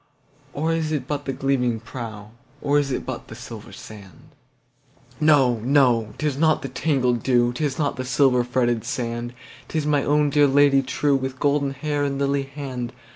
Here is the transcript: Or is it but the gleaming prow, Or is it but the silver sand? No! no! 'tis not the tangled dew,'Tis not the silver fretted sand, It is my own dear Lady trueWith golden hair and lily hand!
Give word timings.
Or 0.53 0.73
is 0.73 0.91
it 0.91 1.07
but 1.07 1.25
the 1.25 1.31
gleaming 1.31 1.79
prow, 1.79 2.31
Or 2.59 2.79
is 2.79 2.89
it 2.91 3.05
but 3.05 3.27
the 3.27 3.35
silver 3.35 3.71
sand? 3.71 4.29
No! 5.19 5.59
no! 5.59 6.15
'tis 6.17 6.39
not 6.39 6.63
the 6.63 6.69
tangled 6.69 7.21
dew,'Tis 7.21 7.77
not 7.77 7.97
the 7.97 8.03
silver 8.03 8.43
fretted 8.43 8.83
sand, 8.83 9.35
It 9.69 9.75
is 9.75 9.85
my 9.85 10.03
own 10.03 10.31
dear 10.31 10.47
Lady 10.47 10.81
trueWith 10.81 11.37
golden 11.37 11.69
hair 11.75 12.03
and 12.03 12.17
lily 12.17 12.41
hand! 12.49 12.93